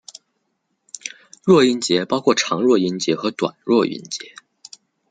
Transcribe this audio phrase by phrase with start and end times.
[1.43, 4.33] 弱音节包括长弱音节和短弱音节。